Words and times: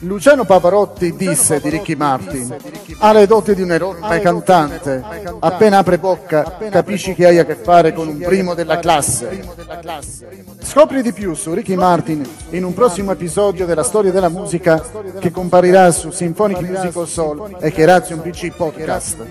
Luciano 0.00 0.44
Pavarotti 0.44 1.16
disse 1.16 1.58
di 1.58 1.70
Ricky 1.70 1.94
Martin, 1.94 2.54
ha 2.98 3.12
le 3.12 3.26
doti 3.26 3.54
di 3.54 3.62
un 3.62 3.72
enorme 3.72 4.20
cantante, 4.20 5.02
appena 5.38 5.78
apre 5.78 5.98
bocca 5.98 6.58
capisci 6.70 7.14
che 7.14 7.26
hai 7.26 7.38
a 7.38 7.46
che 7.46 7.54
fare 7.54 7.94
con 7.94 8.08
un 8.08 8.18
primo 8.18 8.52
della 8.52 8.78
classe. 8.78 9.42
Scopri 10.60 11.00
di 11.00 11.12
più 11.12 11.34
su 11.34 11.54
Ricky 11.54 11.76
Martin 11.76 12.28
in 12.50 12.64
un 12.64 12.74
prossimo 12.74 13.12
episodio 13.12 13.64
della 13.64 13.82
storia 13.82 14.12
della 14.12 14.28
musica 14.28 14.84
che 15.18 15.30
comparirà 15.30 15.90
su 15.90 16.10
Symphonic 16.10 16.60
Musical 16.60 17.08
Soul 17.08 17.56
e 17.58 17.72
Keration 17.72 18.20
PC 18.20 18.54
Podcast. 18.54 19.24